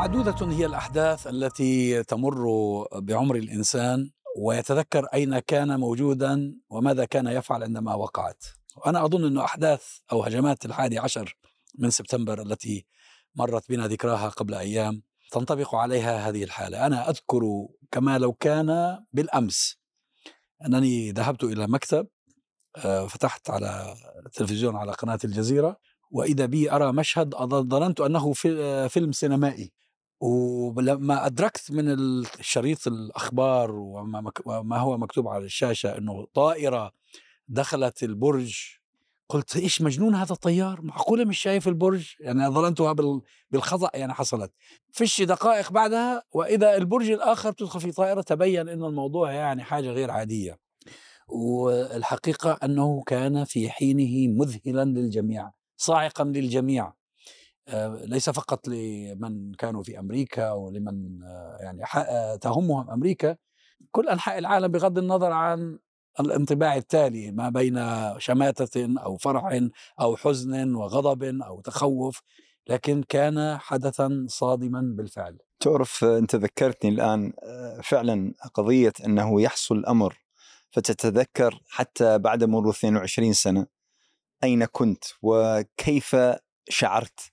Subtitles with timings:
[0.00, 2.44] معدودة هي الأحداث التي تمر
[3.00, 8.44] بعمر الإنسان ويتذكر أين كان موجودا وماذا كان يفعل عندما وقعت.
[8.76, 11.36] وأنا أظن أن أحداث أو هجمات الحادي عشر
[11.78, 12.86] من سبتمبر التي
[13.34, 15.02] مرت بنا ذكراها قبل أيام
[15.32, 16.86] تنطبق عليها هذه الحالة.
[16.86, 17.40] أنا أذكر
[17.90, 19.78] كما لو كان بالأمس
[20.66, 22.06] أنني ذهبت إلى مكتب
[22.76, 23.94] آه، فتحت على
[24.26, 25.76] التلفزيون على قناة الجزيرة
[26.10, 29.72] وإذا بي أرى مشهد ظننت أنه في- فيلم سينمائي.
[30.20, 36.92] ولما أدركت من الشريط الأخبار وما, هو مكتوب على الشاشة أنه طائرة
[37.48, 38.58] دخلت البرج
[39.28, 43.20] قلت إيش مجنون هذا الطيار؟ معقولة مش شايف البرج؟ يعني ظننتها بال-
[43.50, 44.52] بالخطأ يعني حصلت.
[44.92, 50.10] فيش دقائق بعدها وإذا البرج الآخر تدخل في طائرة تبين أن الموضوع يعني حاجة غير
[50.10, 50.58] عادية.
[51.28, 56.92] والحقيقة أنه كان في حينه مذهلا للجميع صاعقا للجميع.
[58.04, 63.36] ليس فقط لمن كانوا في أمريكا ولمن آه، يعني آه، تهمهم أمريكا
[63.90, 65.78] كل أنحاء العالم بغض النظر عن
[66.20, 67.80] الانطباع التالي ما بين
[68.18, 69.60] شماتة أو فرح
[70.00, 72.22] أو حزن وغضب أو تخوف
[72.68, 75.38] لكن كان حدثا صادما بالفعل.
[75.60, 80.18] تعرف آه، أنت ذكرتني الآن آه، فعلا قضية أنه يحصل الأمر
[80.70, 83.66] فتتذكر حتى بعد مرور 22 سنة
[84.44, 86.16] أين كنت وكيف
[86.68, 87.32] شعرت؟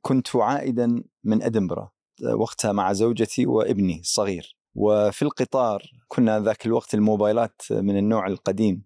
[0.00, 1.90] كنت عائدا من ادنبرا
[2.26, 4.56] آه، وقتها مع زوجتي وابني الصغير.
[4.74, 8.84] وفي القطار كنا ذاك الوقت الموبايلات من النوع القديم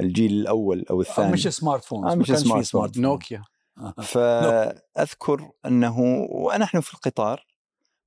[0.00, 1.32] الجيل الأول أو أو الثاني.
[1.32, 2.90] مش smart phone آه، مش smart phone.
[2.96, 3.42] نوكيا.
[4.12, 6.00] فأذكر أنه
[6.30, 7.46] ونحن في القطار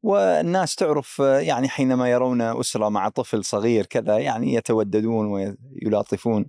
[0.04, 6.46] والناس تعرف يعني حينما يرون أسرة مع طفل صغير كذا يعني يتوددون ويلاطفون.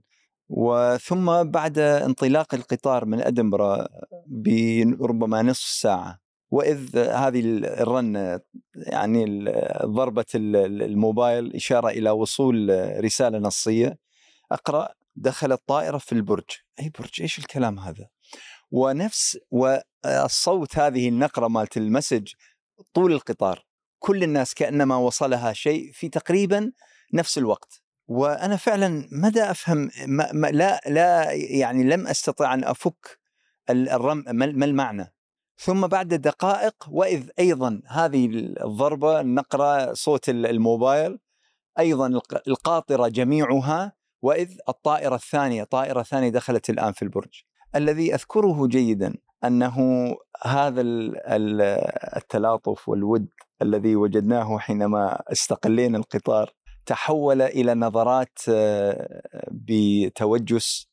[0.49, 3.89] وثم بعد انطلاق القطار من أدنبرا
[4.27, 8.41] بربما نصف ساعة وإذ هذه الرن
[8.75, 9.45] يعني
[9.85, 12.71] ضربة الموبايل إشارة إلى وصول
[13.05, 13.99] رسالة نصية.
[14.53, 16.45] أقرأ دخلت طائره في البرج.
[16.81, 18.09] أي برج؟ إيش الكلام هذا؟
[18.71, 22.33] ونفس والصوت هذه النقرة مالت ال message
[22.95, 23.67] طول القطار.
[23.99, 26.73] كل الناس كأنما وصلها شيء في تقريبا
[27.15, 27.83] نفس الوقت.
[28.09, 33.19] وأنا فعلا مدى أفهم؟ ما ما لا لا يعني لم أستطع أن أفك
[33.71, 35.13] الرم ما المعنى.
[35.59, 38.27] ثم بعد دقائق وإذ أيضا هذه
[38.65, 41.19] الضربة النقره صوت الموبايل
[41.79, 43.93] أيضا الق- القاطرة جميعها
[44.23, 47.43] وإذ الطائرة الثانية طائرة ثانية دخلت الآن في البرج.
[47.77, 49.77] الذي أذكره جيدا أنه
[50.45, 51.61] هذا ال- ال-
[52.17, 53.29] التلاطف والود
[53.63, 56.53] الذي وجدناه حينما استقلينا القطار
[56.87, 60.89] تحول إلى نظرات آه، بتوجس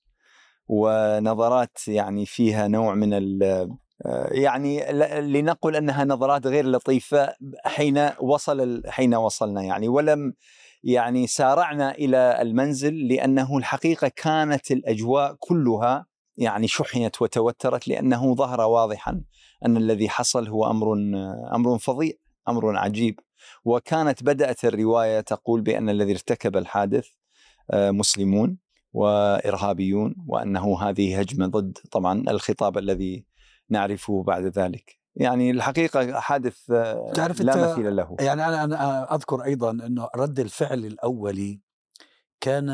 [0.68, 3.44] ونظرات يعني فيها نوع من ال
[4.06, 7.34] آه، يعني لنقل أنها نظرات غير لطيفة
[7.66, 10.34] حين وصل حين وصلنا يعني ولم
[10.84, 16.06] يعني سارعنا إلى المنزل لأنه الحقيقة كانت الأجواء كلها
[16.38, 19.22] يعني شحنت وتوترت لأنه ظهر واضحا
[19.66, 20.94] أن الذي حصل هو أمر
[21.56, 22.14] أمر فظيع
[22.48, 23.20] أمر عجيب.
[23.66, 27.08] وكانت بدأت الرواية تقول بأن الذي ارتكب الحادث
[27.72, 28.58] آه، مسلمون
[28.94, 33.26] وإرهابيون وأنه هذه هجمة ضد طبعا الخطاب الذي
[33.70, 39.44] نعرفه بعد ذلك يعني الحقيقة حادث آه، تعرف لا مثيل له يعني أنا أنا أذكر
[39.44, 41.60] أيضا انه رد الفعل الأولي
[42.42, 42.70] كان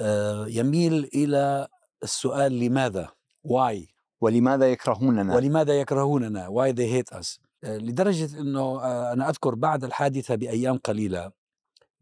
[0.00, 1.68] آه، يميل إلى
[2.02, 3.08] السؤال لماذا؟
[3.44, 3.88] why؟
[4.20, 10.34] ولماذا يكرهوننا ولماذا يكرهوننا؟ why they hate us؟ لدرجة إنه آه، أنا أذكر بعد الحادثة
[10.34, 11.32] بأيام قليلة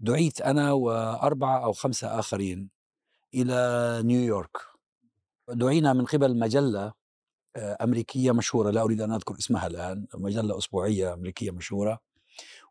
[0.00, 2.70] دعيت أنا وأربعة أو خمسة آخرين
[3.34, 4.56] إلى نيويورك.
[5.48, 6.92] دعينا من قبل مجلة
[7.56, 12.00] آه، أمريكية مشهورة لا أريد أن أذكر اسمها الآن مجلة أسبوعية أمريكية مشهورة.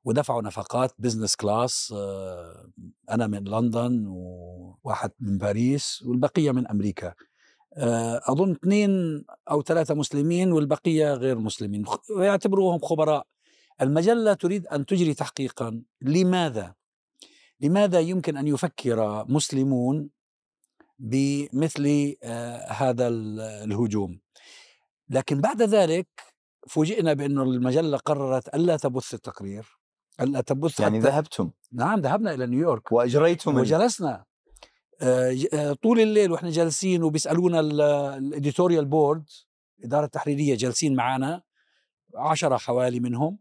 [0.05, 2.71] ودفعوا نفقات business class آه،
[3.11, 7.07] أنا من لندن وواحد من باريس والبقية من أمريكا.
[7.07, 7.15] آه،
[7.77, 11.85] أظن اثنين أو ثلاثة مسلمين والبقية غير مسلمين.
[12.17, 13.27] ويعتبروهم خبراء.
[13.81, 15.83] المجلة تريد أن تجري تحقيقا.
[16.01, 16.75] لماذا؟
[17.61, 20.09] لماذا يمكن أن يفكر مسلمون
[20.99, 24.19] بمثل آه، هذا ال- الهجوم؟
[25.09, 26.07] لكن بعد ذلك
[26.67, 29.65] فوجئنا بأن المجلة قررت ألا تبث التقرير
[30.21, 31.51] ألا تبث يعني ذهبتم.
[31.71, 32.91] نعم ذهبنا إلى نيويورك.
[32.91, 34.09] وأجريتم ال- وجلسنا.
[34.09, 34.25] آه، آه،
[35.81, 39.23] طول الليل وإحنا جالسين وبيسألونا الاديتوريال بورد
[39.79, 41.41] الاداره التحريريه جالسين معنا
[42.15, 43.37] عشرة حوالي منهم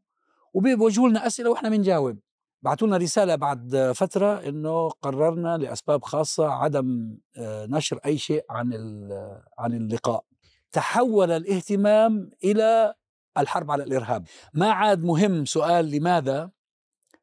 [0.55, 2.19] وبيوجهوا لنا أسئلة وإحنا بنجاوب.
[2.63, 8.73] بعثوا لنا رسالة بعد فترة إنه قررنا لأسباب خاصة عدم آه، نشر أي شيء عن
[9.59, 10.25] عن اللقاء.
[10.73, 12.95] تحول الاهتمام إلى
[13.39, 14.25] الحرب على الإرهاب.
[14.55, 16.51] ما عاد مهم سؤال لماذا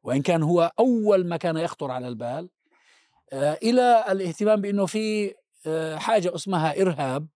[0.02, 2.57] وإن كان هو أول ما كان يخطر على البال آه،
[3.32, 5.34] إلى الاهتمام بأنه في
[5.66, 7.26] آه، حاجة اسمها إرهاب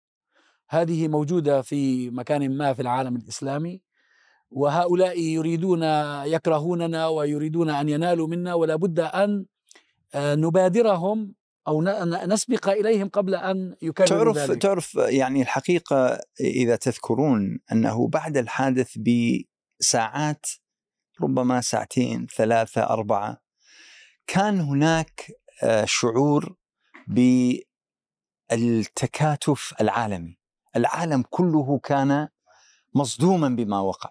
[0.68, 3.82] هذه موجودة في مكان ما في العالم الإسلامي
[4.50, 5.82] وهؤلاء يريدون
[6.24, 9.46] يكرهوننا ويريدون أن ينالوا منا ولا بد أن
[10.14, 11.34] آه، نبادرهم
[11.68, 11.82] أو
[12.26, 14.62] نسبق إليهم قبل أن يكرروا تعرف ذلك.
[14.62, 20.46] تعرف يعني الحقيقة إذا تذكرون أنه بعد الحادث بساعات
[21.22, 23.42] ربما ساعتين ثلاثة أربعة
[24.26, 25.41] كان هناك آه،
[25.84, 26.56] شعور
[28.50, 30.38] بالتكاتف العالمي.
[30.76, 32.28] العالم كله كان
[32.94, 34.10] مصدوما بما وقع.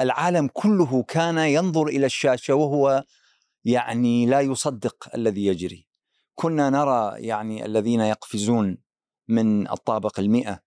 [0.00, 3.04] العالم كله كان ينظر إلى الشاشة وهو
[3.64, 5.86] يعني لا يصدق الذي يجري.
[6.34, 8.78] كنا نرى يعني الذين يقفزون
[9.28, 10.60] من الطابق المئة آه،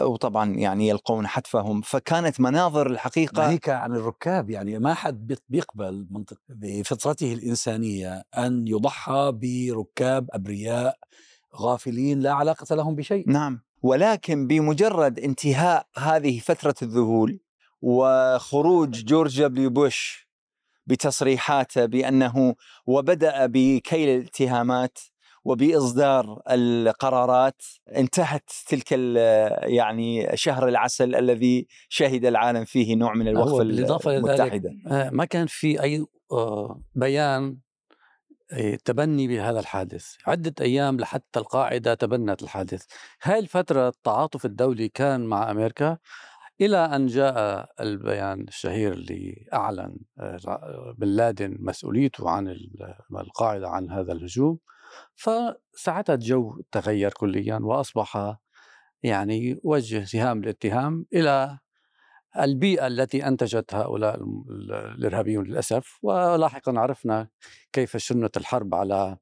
[0.00, 1.80] وطبعا يعني يلقون حتفهم.
[1.80, 9.32] فكانت مناظر الحقيقة ناهيك عن الركاب يعني ما حد بيقبل منطق بفطرته الإنسانية أن يضحى
[9.34, 10.98] بركاب أبرياء
[11.56, 13.30] غافلين لا علاقة لهم بشيء.
[13.30, 13.60] نعم.
[13.82, 17.40] ولكن بمجرد انتهاء هذه فترة الذهول
[17.82, 20.28] وخروج جورج دبليو بوش
[20.86, 22.54] بتصريحاته بأنه
[22.86, 24.98] وبدأ بكيل الاتهامات
[25.44, 27.62] وبإصدار القرارات
[27.96, 28.92] انتهت تلك
[29.62, 34.70] يعني شهر العسل الذي شهد العالم فيه نوع من الوقف بالإضافة المتحدة.
[34.86, 37.58] آه، ما كان في أي آه، بيان
[38.52, 40.14] آه، تبني بهذا الحادث.
[40.26, 42.84] عدة أيام لحتى القاعدة تبنت الحادث.
[43.22, 45.98] هاي الفترة التعاطف الدولي كان مع أمريكا
[46.60, 49.96] إلى أن جاء البيان الشهير اللي أعلن
[50.98, 52.56] بن لادن مسؤوليته عن
[53.12, 54.58] القاعدة عن هذا الهجوم.
[55.14, 58.36] فساعتها الجو تغير كليا وأصبح
[59.02, 61.58] يعني وجه سهام الاتهام إلى
[62.40, 64.20] البيئة التي أنتجت هؤلاء
[64.98, 65.98] الإرهابيون للأسف.
[66.02, 67.28] ولاحقا عرفنا
[67.72, 69.16] كيف شنت الحرب على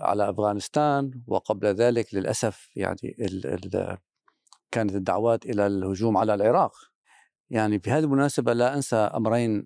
[0.00, 1.22] على أفغانستان.
[1.26, 3.16] وقبل ذلك للأسف يعني
[4.70, 6.72] كانت الدعوات إلى الهجوم على العراق.
[7.50, 9.64] يعني بهذه المناسبة لا أنسى أمرين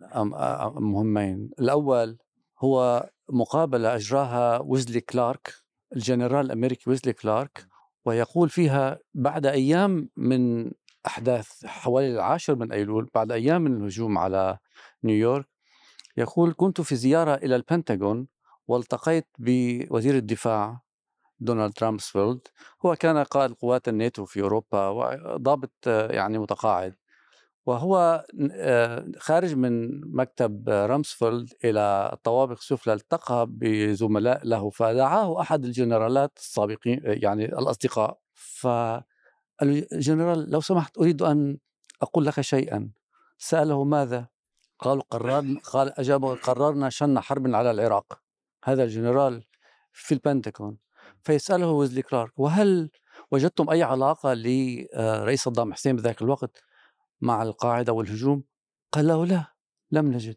[0.74, 1.50] مهمين.
[1.60, 2.18] الأول
[2.64, 5.54] هو مقابلة أجراها ويزلي كلارك
[5.96, 7.66] الجنرال الأمريكي ويزلي كلارك
[8.04, 10.72] ويقول فيها بعد أيام من
[11.06, 14.58] أحداث حوالي العاشر من أيلول بعد أيام من الهجوم على
[15.04, 15.46] نيويورك
[16.16, 18.28] يقول كنت في زيارة إلى البنتاغون
[18.68, 20.80] والتقيت بوزير الدفاع
[21.40, 22.48] دونالد رامسفيلد
[22.86, 26.96] هو كان قائد قوات الناتو في أوروبا وضابط يعني متقاعد.
[27.66, 36.38] وهو آه، خارج من مكتب رامسفيلد إلى الطوابق السفلى التقى بزملاء له فدعاه أحد الجنرالات
[36.38, 38.18] السابقين يعني الأصدقاء.
[38.34, 41.58] فالجنرال لو سمحت أريد أن
[42.02, 42.90] أقول لك شيئا.
[43.38, 44.28] سأله ماذا؟
[44.78, 48.20] قالوا قررنا قال أجابه قررنا شن حرب على العراق.
[48.64, 49.44] هذا الجنرال
[49.92, 50.78] في البنتاغون.
[51.22, 52.90] فيسأله ويزلي كلارك وهل
[53.30, 56.62] وجدتم أي علاقة لرئيس صدام حسين بذاك الوقت؟
[57.22, 58.44] مع القاعدة والهجوم؟
[58.92, 59.44] قال له لا
[59.90, 60.36] لم نجد.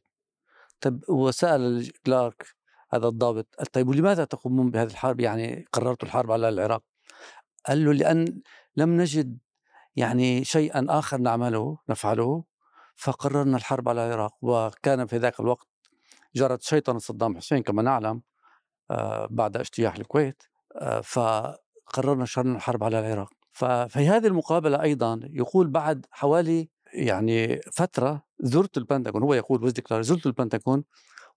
[0.82, 2.56] طيب وسأل كلارك
[2.94, 6.84] هذا الضابط طيب ولماذا تقومون بهذه الحرب؟ يعني قررتوا الحرب على العراق.
[7.68, 8.42] قال له لأن
[8.76, 9.38] لم نجد
[9.96, 12.44] يعني شيئا آخر نعمله نفعله
[12.96, 14.34] فقررنا الحرب على العراق.
[14.42, 15.68] وكان في ذاك الوقت
[16.36, 18.22] جرت شيطنة صدام حسين كما نعلم
[18.92, 20.44] آه، بعد اجتياح الكويت
[20.76, 23.34] آه، فقررنا شن الحرب على العراق.
[23.52, 30.26] ففي هذه المقابلة أيضا يقول بعد حوالي يعني فترة زرت البنتاغون هو يقول ويزدي زرت
[30.26, 30.84] البنتاغون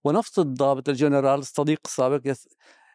[0.03, 2.33] ونفس الضابط الجنرال الصديق السابق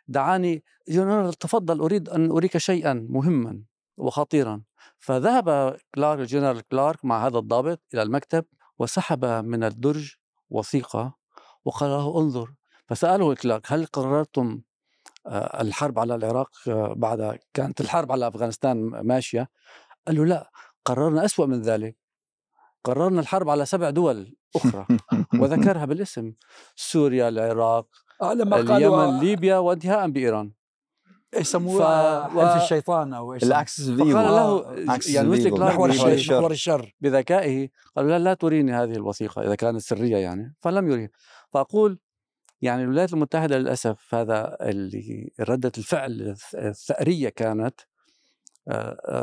[0.09, 3.63] دعاني جنرال تفضل أريد أن أريك شيئا مهما
[3.97, 4.63] وخطيرا.
[4.99, 8.45] فذهب كلارك الجنرال كلارك مع هذا الضابط إلى المكتب
[8.79, 10.15] وسحب من الدرج
[10.51, 11.15] وثيقة
[11.65, 12.55] وقال له انظر.
[12.87, 14.61] فسأله كلارك هل قررتم
[15.27, 19.51] آه، الحرب على العراق آه، بعد كانت الحرب على أفغانستان ماشية؟
[20.07, 20.51] قال له لا
[20.85, 22.04] قررنا أسوأ من ذلك.
[22.85, 24.87] قررنا الحرب على سبع دول أخرى
[25.41, 26.33] وذكرها بالاسم
[26.77, 27.87] سوريا العراق
[28.23, 30.53] آه لما اليمن ليبيا وانتهاء بإيران.
[31.41, 32.31] يسموها ف...
[32.31, 34.75] حلف الشيطان أو إيش الأكسس فقال له
[35.09, 36.37] يعني مثل محور الشر.
[36.37, 36.95] محور الشر.
[37.01, 37.69] بذكائه.
[37.97, 40.55] قال لا لا تريني هذه الوثيقة إذا كانت سرية يعني.
[40.61, 41.11] فلم يريه
[41.51, 41.99] فأقول
[42.63, 47.81] يعني الولايات المتحدة للأسف هذا اللي ردة الفعل الثأرية كانت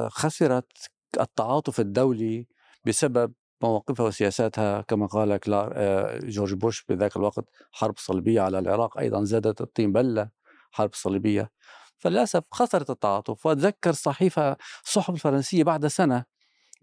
[0.08, 0.72] خسرت
[1.20, 2.48] التعاطف الدولي
[2.86, 5.74] بسبب مواقفها وسياساتها كما قال كلار
[6.20, 10.30] جورج بوش بذاك الوقت حرب صليبية على العراق أيضا زادت الطين بلة
[10.72, 11.52] حرب صليبية
[11.98, 16.26] فللأسف خسرت التعاطف وأتذكر صحيفة الصحف الفرنسية بعد سنة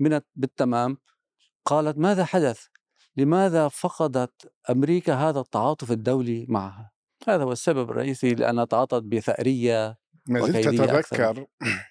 [0.01, 0.99] من بالتمام
[1.65, 2.67] قالت ماذا حدث؟
[3.17, 6.93] لماذا فقدت أمريكا هذا التعاطف الدولي معها؟
[7.29, 10.81] هذا هو السبب الرئيسي لأنها تعاطت بثأرية ما زلت.
[10.81, 11.47] أتذكر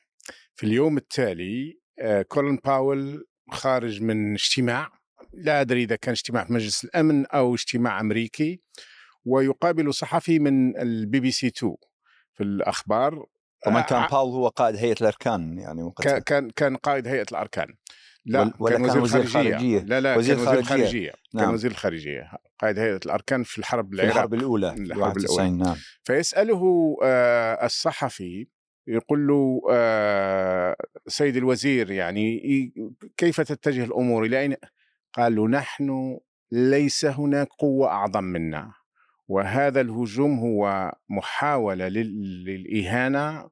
[0.56, 4.92] في اليوم التالي آه، كولين باول خارج من اجتماع
[5.34, 8.62] لا أدري إذا كان اجتماع في مجلس الأمن أو اجتماع أمريكي
[9.26, 11.76] ويقابل صحفي من البي بي سي 2
[12.34, 13.26] في الأخبار
[13.66, 17.68] طبعا كان آه، باول هو قائد هيئة الأركان يعني كان كان كان قائد هيئة الأركان.
[18.26, 20.84] لا ولا- كان وزير خارجية؟ لا لا وزير كان وزير خارجية.
[20.84, 21.10] خارجية.
[21.12, 21.54] كان نعم.
[21.54, 24.14] وزير الخارجيه قائد هيئة الأركان في الحرب في العراق.
[24.16, 25.76] الحرب الاولى الحرب 91 نعم.
[26.04, 28.48] فيسأله آه، الصحفي
[28.88, 30.76] يقول له آه،
[31.08, 32.42] سيد الوزير يعني
[33.18, 34.56] كيف تتجه الأمور؟ إلى أين؟
[35.14, 36.20] قال له نحن
[36.52, 38.72] ليس هناك قوة أعظم منا.
[39.28, 43.50] وهذا الهجوم هو محاولة لل- للإهانة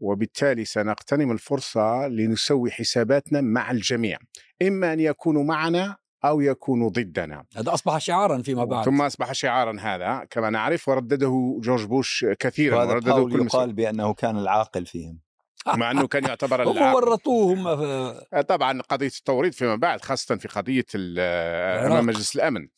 [0.00, 4.18] وبالتالي سنغتنم الفرصة لنسوي حساباتنا مع الجميع.
[4.62, 5.96] إما أن يكونوا معنا
[6.28, 7.44] أو يكونوا ضدنا.
[7.56, 8.84] هذا أصبح شعارا فيما بعد.
[8.84, 13.44] ثم أصبح شعارا هذا كما نعرف وردده جورج بوش كثيرا وهذا وردده كل مسؤول.
[13.46, 15.18] يقال بأنه كان العاقل فيهم.
[15.66, 16.94] مع أنه كان يعتبر هم العاقل.
[17.08, 21.92] ورطوه هم في- طبعا قضية التوريد فيما بعد خاصة في قضية العراق.
[21.92, 22.68] أمام مجلس الأمن.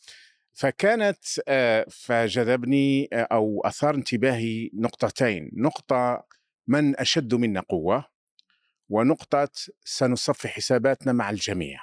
[0.52, 5.50] فكانت آه، فجذبني آه، أو أثار انتباهي نقطتين.
[5.54, 6.24] نقطة
[6.66, 8.04] من أشد منا قوة
[8.88, 9.48] ونقطة
[9.84, 11.80] سنصفي حساباتنا مع الجميع.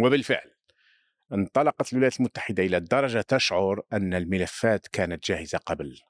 [0.00, 0.53] وبالفعل
[1.34, 6.00] انطلقت الولايات المتحدة إلى الدرجه تشعر أن الملفات كانت جاهزة قبل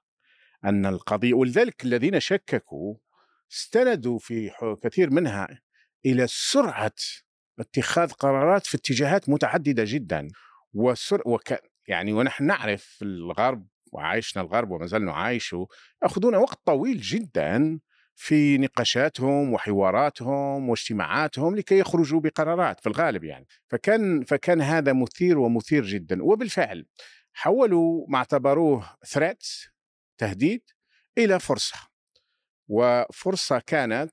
[0.64, 2.95] أن القضية ولذلك الذين شككوا
[3.52, 4.50] استندوا في
[4.83, 5.61] كثير منها
[6.07, 6.95] إلى سرعة
[7.59, 10.28] اتخاذ قرارات في اتجاهات متعددة جدا
[10.75, 11.54] وسر وك
[11.88, 15.66] يعني ونحن نعرف الغرب وعايشنا الغرب وما زلنا عايشوا
[16.02, 17.81] يأخذون وقت طويل جدا
[18.16, 23.47] في نقاشاتهم وحواراتهم واجتماعاتهم لكي يخرجوا بقرارات في الغالب يعني.
[23.68, 26.23] فكان فكان هذا مثير ومثير جدا.
[26.23, 26.87] وبالفعل
[27.33, 29.47] حولوا ما اعتبروه ثريت
[30.18, 30.62] تهديد
[31.18, 31.76] إلى فرصة.
[32.68, 34.12] وفرصة كانت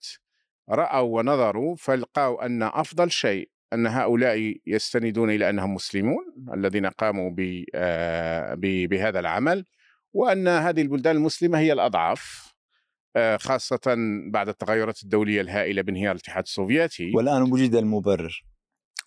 [0.70, 7.32] رأوا ونظروا فلقوا أن أفضل شيء أن هؤلاء يستندون إلى أنهم مسلمون الذين قاموا
[7.76, 9.66] آه، بهذا العمل
[10.14, 12.51] وأن هذه البلدان المسلمة هي الأضعف.
[13.16, 13.96] آه، خاصة
[14.32, 17.12] بعد التغيرات الدولية الهائلة بانهيار الاتحاد السوفيتي.
[17.16, 18.44] والآن وجد المبرر.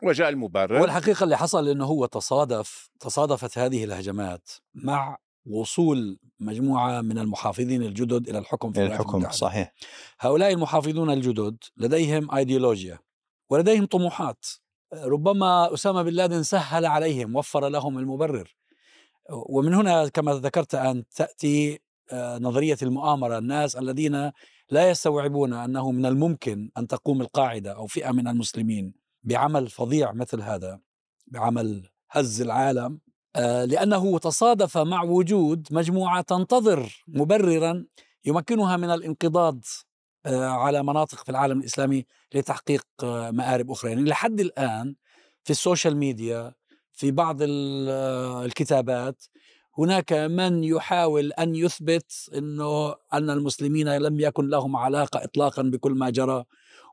[0.02, 0.80] وجاء المبرر.
[0.80, 8.28] والحقيقة اللي حصل إنه هو تصادف تصادفت هذه الهجمات مع وصول مجموعة من المحافظين الجدد
[8.28, 9.36] إلى الحكم في الحكم المتحدة.
[9.36, 9.72] صحيح.
[10.20, 12.98] هؤلاء المحافظون الجدد لديهم ايديولوجيا
[13.50, 14.46] ولديهم طموحات.
[14.94, 18.56] ربما أسامة بن لادن سهل عليهم وفر لهم المبرر.
[19.30, 21.78] ومن هنا كما ذكرت أن تأتي آه،
[22.12, 24.30] نظرية المؤامرة الناس الذين
[24.70, 30.40] لا يستوعبون أنه من الممكن أن تقوم القاعدة أو فئة من المسلمين بعمل فظيع مثل
[30.42, 30.80] هذا
[31.26, 33.00] بعمل هز العالم
[33.36, 37.84] آه، لأنه تصادف مع وجود مجموعة تنتظر مبررا
[38.24, 39.60] يمكنها من الانقضاض
[40.26, 43.90] آه، على مناطق في العالم الإسلامي لتحقيق آه، مآرب أخرى.
[43.90, 44.94] يعني لحد الآن
[45.44, 46.54] في السوشيال ميديا
[46.92, 49.22] في بعض ال- آه، الكتابات
[49.78, 56.10] هناك من يحاول أن يثبت إنه أن المسلمين لم يكن لهم علاقة اطلاقا بكل ما
[56.10, 56.44] جرى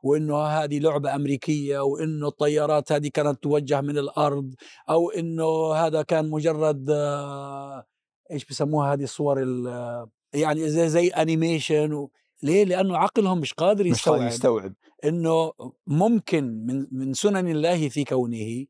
[0.02, 4.54] وإنه هذه لعبة أمريكية وإنه الطيارات هذه كانت توجه من الأرض
[4.90, 7.84] أو إنه هذا كان مجرد آه،
[8.30, 12.10] إيش بسموها هذه الصور ال- يعني زي زي انيميشن و...
[12.42, 14.74] ليه؟ لأنه عقلهم مش قادر مش قادر يستوعب يستوعب
[15.04, 15.52] إنه
[15.86, 18.64] ممكن من من سنن الله في كونه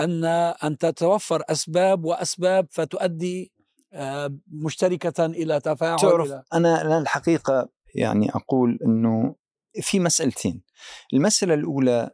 [0.00, 0.24] أن
[0.64, 3.52] أن تتوفر أسباب وأسباب فتؤدي
[3.92, 9.34] آه، مشتركة إلى تفاعل تعرف إلى أنا أنا الحقيقة يعني أقول إنه
[9.80, 10.62] في مسألتين.
[11.14, 12.10] المسألة الأولى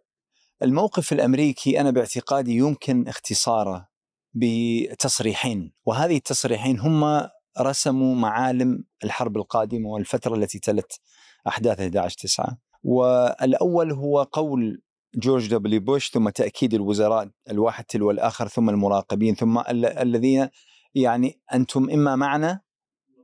[0.62, 3.88] الموقف الأمريكي أنا باعتقادي يمكن اختصاره
[4.34, 7.28] بتصريحين وهذه التصريحين هم
[7.60, 11.00] رسموا معالم الحرب القادمة والفترة التي تلت
[11.48, 14.82] أحداث 11 9 والأول هو قول
[15.14, 20.48] جورج دبليو بوش ثم تأكيد الوزراء الواحد تلو الآخر ثم المراقبين ثم ال- الذين
[20.94, 22.60] يعني أنتم إما معنا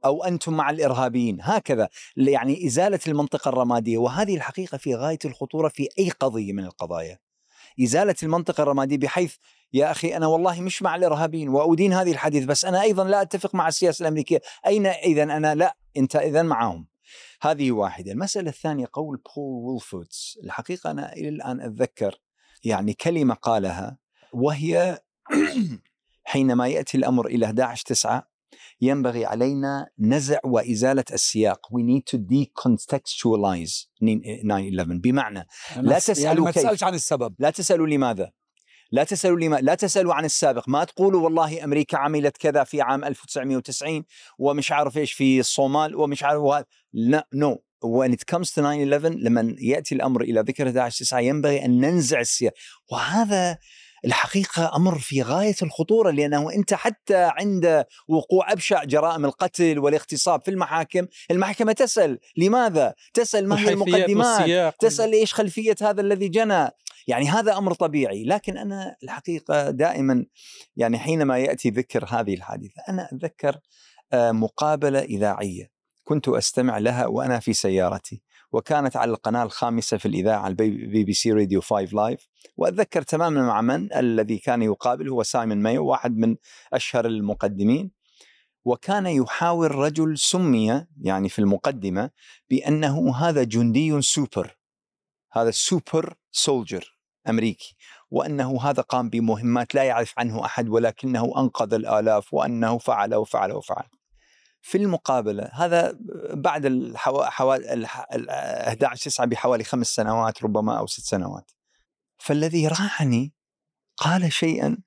[0.05, 1.39] أو أنتم مع الإرهابيين.
[1.41, 1.89] هكذا.
[2.17, 3.99] يعني إزالة المنطقة الرمادية.
[3.99, 7.19] وهذه الحقيقة في غاية الخطورة في أي قضية من القضايا.
[7.83, 9.35] إزالة المنطقة الرمادية بحيث
[9.73, 13.55] يا أخي أنا والله مش مع الإرهابيين وادين هذه الحديث بس أنا أيضا لا أتفق
[13.55, 14.41] مع السياسة الأمريكية.
[14.67, 15.77] أين اذا؟ أنا لا.
[15.97, 16.87] أنت اذا معهم.
[17.41, 18.13] هذه واحدة.
[18.13, 22.21] المسألة الثانية قول بول وولفوتس الحقيقة أنا إلى الآن أتذكر
[22.65, 23.99] يعني كلمة قالها
[24.33, 24.99] وهي
[26.25, 28.29] حينما يأتي الأمر إلى 11 9
[28.81, 31.67] ينبغي علينا نزع وإزالة السياق.
[31.67, 35.47] We need to decontextualize 9/11 بمعنى
[35.77, 36.63] لا يعني تسألوا ما كيف.
[36.63, 37.35] تسألش عن السبب.
[37.39, 38.31] لا تسألوا لماذا.
[38.91, 43.05] لا تسألوا لما لا تسألوا عن السابق ما تقولوا والله أمريكا عملت كذا في عام
[43.05, 44.05] 1990
[44.39, 48.63] ومش عارف إيش في الصومال ومش عارف وهذا لا نو when it comes to 9/11
[49.05, 52.55] لما يأتي الأمر إلى ذكر 11 9 ينبغي أن ننزع السياسة
[52.93, 53.59] وهذا
[54.05, 60.51] الحقيقة أمر في غاية الخطورة لأنه أنت حتى عند وقوع أبشع جرائم القتل والاغتصاب في
[60.51, 66.69] المحاكم، المحكمه تسأل لماذا؟ تسأل ما هي المقدمات؟ تسأل إيش خلفية هذا الذي جنى؟
[67.09, 70.27] يعني هذا أمر طبيعي، لكن أنا الحقيقة دائما
[70.77, 73.61] يعني حينما يأتي ذكر هذه الحادثة أنا أتذكر
[74.13, 75.71] آه، مقابلة إذاعية
[76.05, 78.23] كنت أستمع لها وأنا في سيارتي
[78.53, 83.93] وكانت على القناة الخامسة في الإذاعة ال BBC Radio 5 Live وأتذكر تماما مع من
[83.95, 86.37] الذي كان يقابل هو سايمون مايو واحد من
[86.73, 87.91] أشهر المقدمين
[88.65, 92.11] وكان يحاور رجل سمي يعني في المقدمة
[92.51, 94.59] بأنه هذا جندي سوبر
[95.33, 96.98] هذا super soldier.
[97.29, 97.77] أمريكي
[98.11, 103.85] وأنه هذا قام بمهمات لا يعرف عنه أحد ولكنه أنقذ الآلاف وأنه فعل وفعل وفعل.
[104.63, 105.99] في المقابلة هذا
[106.33, 107.23] بعد الحو...
[107.23, 107.55] حو...
[107.55, 108.07] الح...
[108.15, 111.51] ال 11 9 بحوالي خمس سنوات ربما أو ست سنوات.
[112.19, 113.33] فالذي راعني
[113.97, 114.79] قال شيئا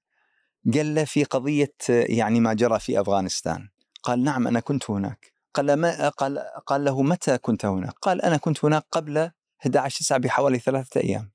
[0.73, 3.69] قال في قضية يعني ما جرى في أفغانستان.
[4.03, 5.33] قال نعم أنا كنت هناك.
[5.53, 9.31] قال ما قال قال له متى كنت هناك؟ قال أنا كنت هناك قبل
[9.61, 11.31] 11 9 بحوالي ثلاثة أيام.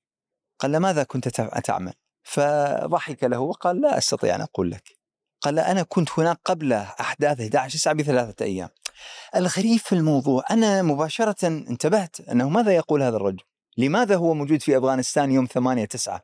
[0.59, 1.29] قال ماذا كنت
[1.65, 4.97] تعمل؟ فضحك له وقال لا أستطيع أن أقول لك.
[5.41, 8.69] قال أنا كنت هناك قبل أحداث 11 9 بثلاثة أيام.
[9.37, 13.43] الغريب في الموضوع أنا مباشرة انتبهت أنه ماذا يقول هذا الرجل؟
[13.77, 16.21] لماذا هو موجود في أفغانستان يوم 8 9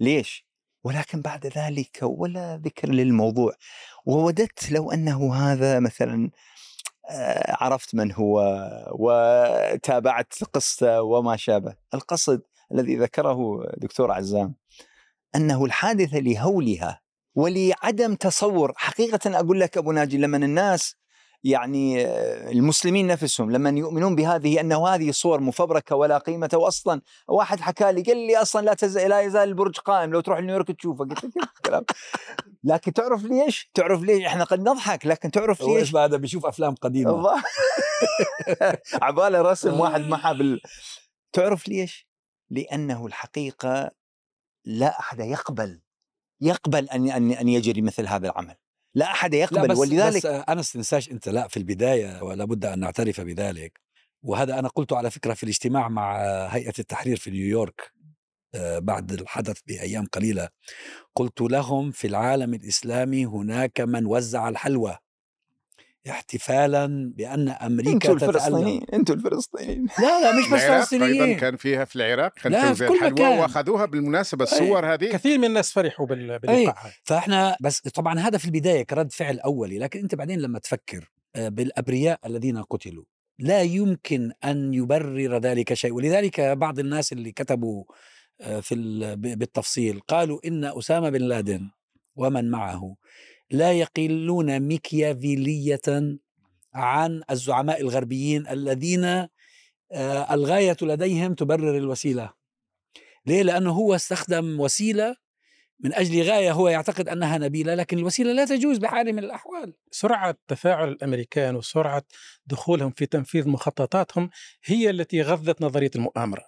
[0.00, 0.48] ليش؟
[0.84, 3.52] ولكن بعد ذلك ولا ذكر للموضوع
[4.06, 6.30] ووددت لو أنه هذا مثلا
[7.10, 8.40] آه، عرفت من هو
[8.92, 14.54] وتابعت قصته وما شابه القصد الذي ذكره دكتور عزام
[15.36, 17.00] أنه الحادثه لهولها
[17.34, 20.96] ولعدم تصور حقيقة أقول لك أبو ناجي لما الناس
[21.44, 27.60] يعني آه، المسلمين نفسهم لما يؤمنون بهذه انه هذه صور مفبركة ولا قيمة واصلا واحد
[27.60, 28.98] حكى لي قال لي أصلا لا تز...
[28.98, 31.24] لا يزال البرج قائم لو تروح نيويورك تشوفه قلت
[31.56, 31.84] الكلام
[32.64, 36.74] لكن تعرف ليش؟ تعرف ليش؟ إحنا قد نضحك لكن تعرف ليش؟ إيش بعد بيشوف أفلام
[36.74, 37.12] قديمة
[39.02, 40.60] عبالة رسم واحد معها بال
[41.32, 42.07] تعرف ليش؟
[42.50, 43.90] لأنه الحقيقة
[44.64, 45.80] لا أحد يقبل
[46.40, 48.54] يقبل أن أن أن يجري مثل هذا العمل.
[48.94, 52.64] لا أحد لا يقبل بس ولذلك بس أنس تنساش أنت لا في البداية ولا بد
[52.64, 53.80] أن نعترف بذلك.
[54.22, 57.92] وهذا أنا قلته على فكرة في الاجتماع مع هيئة التحرير في نيويورك
[58.54, 60.48] آه، بعد الحدث بأيام قليلة.
[61.14, 64.98] قلت لهم في العالم الإسلامي هناك من وزع الحلوى.
[66.10, 68.28] احتفالا بأن أمريكا أنتم تتألم.
[68.30, 69.86] الفلسطينيين أنتم الفلسطينيين.
[69.98, 71.36] لا لا مش بس العراق أيضا فلسطينيين.
[71.38, 73.38] كان فيها في العراق كل الحلوى مكان.
[73.38, 75.12] وأخذوها بالمناسبة الصور هذه.
[75.12, 76.92] كثير من الناس فرحوا بال- بالإيقاع هذا.
[77.04, 81.48] فإحنا بس طبعا هذا في البداية كرد فعل أولي لكن أنت بعدين لما تفكر آه،
[81.48, 83.04] بالأبرياء الذين قتلوا
[83.38, 85.92] لا يمكن أن يبرر ذلك شيء.
[85.92, 87.84] ولذلك بعض الناس اللي كتبوا
[88.40, 91.70] آه، في ال- ب- بالتفصيل قالوا إن أسامة بن لادن
[92.16, 92.96] ومن معه
[93.50, 96.18] لا يقلون ميكيافيلية
[96.74, 99.04] عن الزعماء الغربيين الذين
[99.92, 102.32] آه، الغاية لديهم تبرر الوسيلة.
[103.26, 105.16] ليه؟ لأنه هو استخدم وسيلة
[105.80, 109.74] من أجل غاية هو يعتقد أنها نبيلة لكن الوسيلة لا تجوز بحال من الأحوال.
[109.90, 112.02] سرعة تفاعل الأمريكان وسرعة
[112.46, 114.30] دخولهم في تنفيذ مخططاتهم
[114.64, 116.44] هي التي غذت نظرية المؤامرة.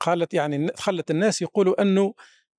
[0.00, 2.14] قالت يعني خلت الناس يقولوا أنه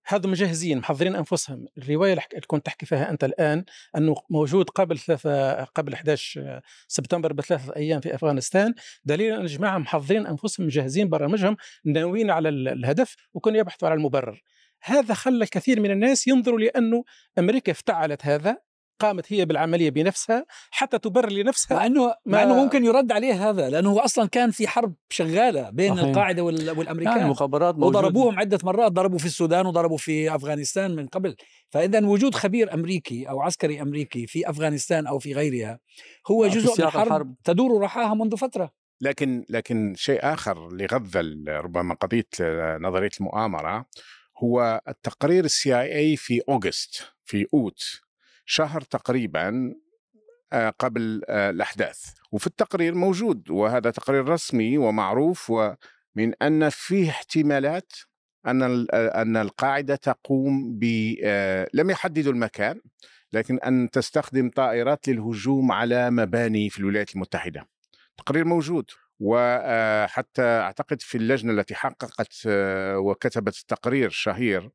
[0.05, 3.65] هذا مجهزين محضرين أنفسهم، الرواية اللي كنت تحكي فيها أنت الآن
[3.97, 8.73] أنه موجود قبل ثلاثة قبل 11 سبتمبر بثلاثة أيام في أفغانستان،
[9.05, 14.41] دليل ان الجماعة محضرين أنفسهم مجهزين برامجهم ناويين على ال- الهدف وكانوا يبحثوا على المبرر.
[14.83, 17.03] هذا خلى الكثير من الناس ينظروا لأنه
[17.39, 18.68] أمريكا افتعلت هذا.
[18.99, 23.69] قامت هي بالعملية بنفسها حتى تبرر لنفسها مع إنه مع إنه ممكن يرد عليه هذا
[23.69, 26.07] لأنه هو أصلا كان في حرب شغالة بين صحيح.
[26.07, 27.75] القاعدة وال- يعني والأمريكان المخابرات.
[27.75, 31.35] وضربوهم عدة مرات ضربوا في السودان وضربوا في أفغانستان من قبل
[31.69, 35.79] فاذا وجود خبير أمريكي أو عسكري أمريكي في أفغانستان أو في غيرها
[36.31, 37.35] هو آه، جزء من سياق حرب, الحرب.
[37.43, 42.25] تدور رحاها منذ فترة لكن لكن شيء آخر اللي غذى ال- ربما قضية
[42.77, 43.85] نظرية المؤامرة
[44.43, 47.83] هو التقرير السي آي إي في أوغست في أوت
[48.51, 49.73] شهر تقريبا
[50.53, 51.99] آه، قبل آه، الأحداث.
[52.31, 57.91] وفي التقرير موجود وهذا تقرير رسمي ومعروف ومن أن فيه احتمالات
[58.63, 60.83] ال- آه، أن القاعدة تقوم ب
[61.73, 62.81] لم يحددوا المكان
[63.33, 67.67] لكن أن تستخدم طائرات للهجوم على مباني في الولايات المتحدة.
[68.17, 68.85] تقرير موجود
[69.19, 72.33] وحتى أعتقد في اللجنة التي حققت
[72.95, 74.69] وكتبت التقرير الشهير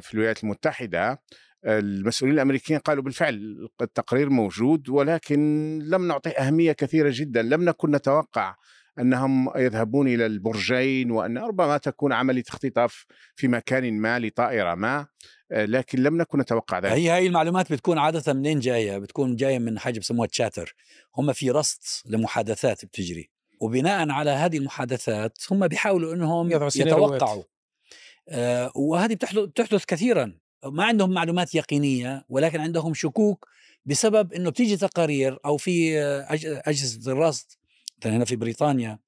[0.00, 1.22] في الولايات المتحدة
[1.66, 7.42] المسؤولين الأمريكيين قالوا بالفعل التقرير موجود ولكن لم نعطيه أهمية كثيرة جدا.
[7.42, 8.54] لم نكن نتوقع
[8.98, 15.06] أنهم يذهبون إلى البرجين وأن ربما تكون عملية اختطاف في مكان ما لطائرة ما
[15.52, 16.92] آه، لكن لم نكن نتوقع ذلك.
[16.92, 20.74] هي هاي المعلومات بتكون عادة منين جاية؟ بتكون جاية من حاجة بسموها تشاتر
[21.16, 23.30] هم في رصد لمحادثات بتجري.
[23.60, 27.14] وبناء على هذه المحادثات هم بيحاولوا إنهم يضعوا سيناريوهات.
[27.16, 27.42] يتوقعوا.
[28.28, 30.38] آه وهذه بتحدث بتحدث كثيرا.
[30.64, 33.48] ما عندهم معلومات يقينية ولكن عندهم شكوك
[33.86, 36.26] بسبب إنه بتيجي تقارير أو في آه،
[36.66, 37.46] أجهزة الرصد
[38.00, 38.98] مثلا هنا في بريطانيا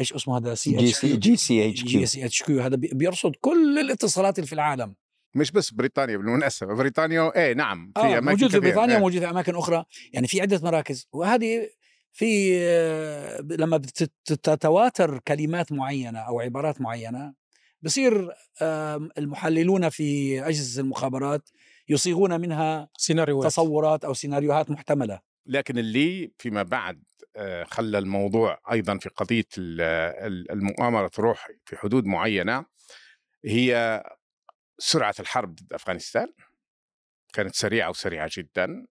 [0.00, 3.78] إيش اسمه هذا CGCG سي إتش جي كيو سي إتش كيو هذا بي- بيرصد كل
[3.78, 4.94] الاتصالات اللي في العالم
[5.34, 8.60] مش بس بريطانيا بالمناسبة بريطانيا إيه نعم في آه أماكن موجود في.
[8.60, 9.00] بريطانيا إيه.
[9.00, 11.68] وموجود في أماكن أخرى يعني في عدة مراكز وهذه
[12.12, 17.34] في آه، لما بتتواتر كلمات معينة أو عبارات معينة
[17.84, 18.32] بصير
[19.18, 21.48] المحللون في اجهزه المخابرات
[21.88, 23.46] يصيغون منها سيناريوهات.
[23.52, 25.20] تصورات أو سيناريوهات محتملة.
[25.46, 27.02] لكن اللي فيما بعد
[27.36, 29.80] آه، خلى الموضوع أيضا في قضية ال-
[30.26, 32.66] ال- المؤامرة تروح في حدود معينة
[33.44, 34.02] هي
[34.78, 36.26] سرعة الحرب ضد أفغانستان.
[37.32, 38.86] كانت سريعة وسريعة جدا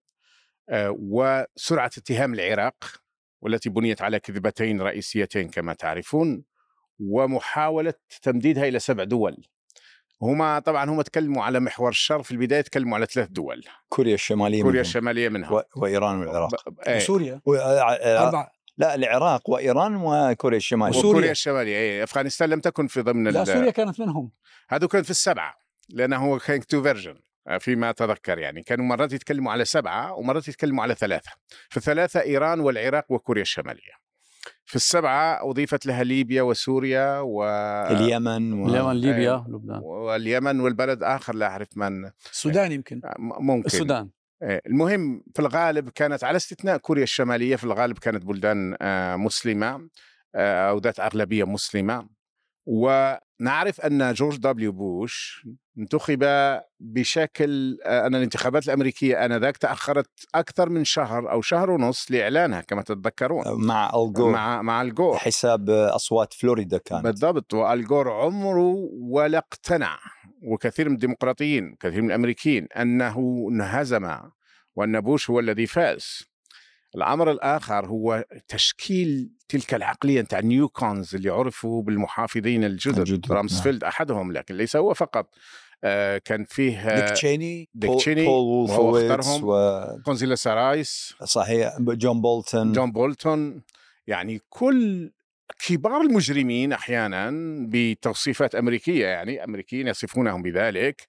[0.68, 2.84] آه، وسرعة اتهام العراق
[3.42, 6.44] والتي بنيت على كذبتين رئيسيتين كما تعرفون.
[7.00, 9.36] ومحاولة تمديدها إلى سبع دول.
[10.22, 13.64] هما طبعا هم تكلموا على محور الشر في البداية تكلموا على ثلاث دول.
[13.88, 14.80] كوريا الشمالية كوريا منهم.
[14.80, 15.62] الشمالية منها و...
[15.76, 16.68] وإيران والعراق.
[16.68, 16.96] ب- إيه.
[16.96, 17.40] وسوريا.
[17.46, 17.54] و...
[17.54, 20.98] آه، أربع لا العراق وإيران وكوريا الشمالية.
[20.98, 21.10] وسوريا.
[21.10, 22.02] وكوريا الشمالية إيه.
[22.04, 24.30] أفغانستان لم تكن في ضمن لا ال- سوريا كانت منهم.
[24.68, 25.54] هذا كان في السبعة
[25.88, 27.14] لأنه هو كان two version
[27.58, 28.62] فيما أتذكر يعني.
[28.62, 31.30] كانوا مرات يتكلموا على سبعة ومرات يتكلموا على ثلاثة.
[31.68, 34.03] في الثلاثه إيران والعراق وكوريا الشمالية.
[34.64, 37.44] في السبعة أضيفت لها ليبيا وسوريا و...
[37.90, 38.66] اليمن و...
[38.68, 39.80] اليمن ليبيا آه، لبنان.
[39.82, 42.10] واليمن والبلد آخر لا أعرف من.
[42.32, 43.00] السودان يمكن.
[43.18, 43.66] م- ممكن.
[43.66, 44.10] السودان.
[44.42, 49.88] إيه، المهم في الغالب كانت على استثناء كوريا الشمالية في الغالب كانت بلدان آه، مسلمة
[50.34, 51.44] آه، أو ذات أغلبية
[53.40, 55.46] ونعرف أن جورج دبليو بوش
[55.78, 56.24] انتخب
[56.80, 62.82] بشكل آه، أن الانتخابات الأمريكية آنذاك تأخرت أكثر من شهر أو شهر ونص لإعلانها كما
[62.82, 67.04] تتذكرون مع آل جور مع مع آل جور حساب أصوات فلوريدا كانت.
[67.04, 69.98] بالضبط وآل جور عمره ولا اقتنع
[70.42, 74.18] وكثير من الديمقراطيين كثير من الأمريكيين أنه انهزم
[74.76, 76.33] وأن بوش هو الذي فاز.
[76.96, 84.56] الأمر الآخر هو تشكيل تلك العقلية نتاع neocons اللي عرفوا بالمحافظين الجدد رامسفيلد أحدهم لكن
[84.56, 85.34] ليس هو فقط.
[85.86, 89.84] آه، كان فيه ديك تشيني ديك تشيني بول وولفويتس و...
[90.04, 92.72] كونداليزا رايس صحيح جون بولتون.
[92.72, 93.62] جون بولتون.
[94.06, 95.10] يعني كل
[95.66, 97.30] كبار المجرمين أحيانا
[97.68, 101.06] بتوصيفات أمريكية يعني أمريكيين يصفونهم بذلك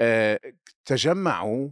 [0.00, 0.40] آه،
[0.84, 1.68] تجمعوا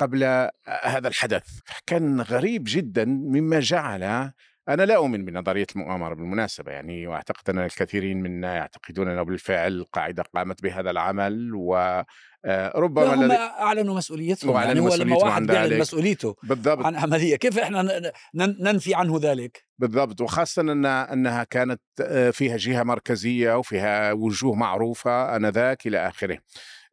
[0.00, 1.44] قبل آه، هذا الحدث.
[1.86, 4.30] كان غريب جدا مما جعل
[4.68, 10.24] أنا لا أؤمن بنظرية المؤامرة بالمناسبة يعني وأعتقد أن الكثيرين منا يعتقدون أنه بالفعل القاعده
[10.34, 15.78] قامت بهذا العمل وربما لا هم الذي أعلنوا مسؤوليتهم يعني هو لما مسؤوليتهم واحد بيعلن.
[15.78, 16.86] مسؤوليته بالضبط.
[16.86, 17.36] عن عملية.
[17.36, 20.20] كيف إحنا ننفي عنه ذلك؟ بالضبط.
[20.20, 26.34] وخاصة أن أنها كانت آه، فيها جهة مركزية وفيها وجوه معروفة آنذاك إلى آخره.
[26.34, 26.40] آه،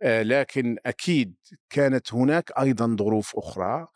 [0.03, 1.35] لكن أكيد
[1.69, 3.87] كانت هناك أيضا ظروف أخرى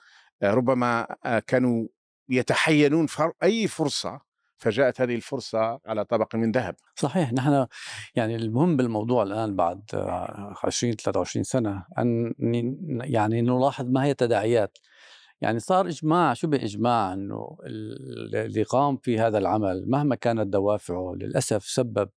[0.42, 1.88] آه، ربما آه، كانوا
[2.30, 4.22] يتحينون فر- أي فرصة
[4.58, 6.76] فجاءت هذه الفرصة على طبق من ذهب.
[6.96, 7.68] صحيح نحن
[8.16, 14.12] يعني المهم بالموضوع الآن بعد آه، 20 23 سنة أن ن- يعني نلاحظ ما هي
[14.12, 14.78] التداعيات.
[15.42, 21.14] يعني صار إجماع شبه اجماع إنه ال- اللي قام في هذا العمل مهما كانت دوافعه
[21.16, 22.10] للأسف سبب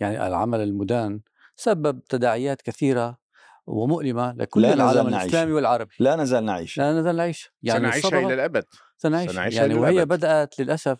[0.00, 1.20] يعني العمل المدان
[1.56, 3.18] سبب تداعيات كثيرة
[3.66, 5.22] ومؤلمة لكل العالم نعيش.
[5.24, 5.94] الإسلامي والعربي.
[5.98, 6.78] لا نزال نعيش.
[6.78, 7.52] لا نزال نعيش.
[7.62, 8.64] يعني سنعيشها إلى الأبد.
[8.96, 10.08] سنعيش, سنعيشها يعني وهي للأبد.
[10.08, 10.98] بدأت للأسف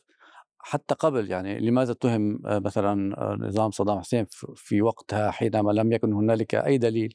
[0.58, 1.30] حتى قبل.
[1.30, 6.54] يعني لماذا اتهم آه، مثلا آه، نظام صدام حسين في- وقتها حينما لم يكن هنالك
[6.54, 7.14] أي دليل؟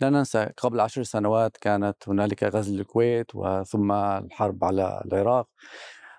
[0.00, 5.48] لا ننسى قبل عشر سنوات كانت هنالك غزو الكويت وثم الحرب على العراق.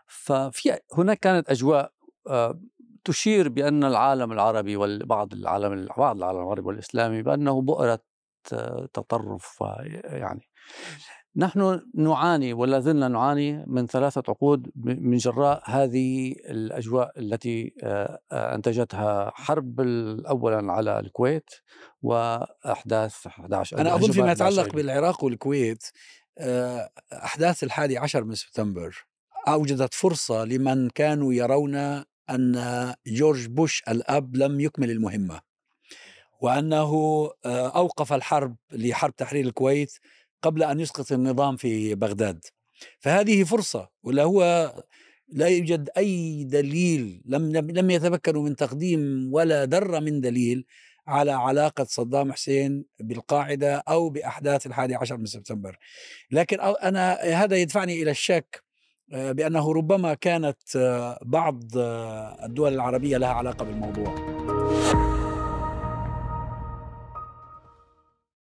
[0.07, 1.91] ففي هناك كانت أجواء
[2.29, 2.59] آه،
[3.03, 7.99] تشير بأن العالم العربي وبعض العالم بعض العالم العربي والإسلامي بأنه بؤرة
[8.93, 9.63] تطرف
[10.03, 10.51] يعني.
[11.35, 18.55] نحن نعاني ولا زلنا نعاني من ثلاثة عقود من جراء هذه الأجواء التي آه، آه،
[18.55, 19.81] أنتجتها حرب
[20.27, 21.49] أولا على الكويت
[22.01, 25.83] وأحداث 11 أنا أظن فيما يتعلق 11 بالعراق والكويت
[26.37, 29.05] آه، أحداث الحادي عشر من سبتمبر
[29.47, 31.75] أوجدت فرصة لمن كانوا يرون
[32.29, 35.41] أن جورج بوش الأب لم يكمل المهمة.
[36.41, 36.91] وأنه
[37.45, 39.93] آه، أوقف الحرب لحرب تحرير الكويت
[40.41, 42.45] قبل أن يسقط النظام في بغداد.
[42.99, 44.71] فهذه فرصة ولا هو
[45.29, 50.65] لا يوجد أي دليل لم لم يتمكنوا من تقديم ولا ذرة من دليل
[51.07, 55.77] على علاقة صدام حسين بالقاعدة أو بأحداث الحادي عشر من سبتمبر.
[56.31, 58.63] لكن أنا هذا يدفعني إلى الشك
[59.13, 61.63] آه، بأنه ربما كانت آه، بعض
[62.43, 64.40] الدول العربية لها علاقة بالموضوع.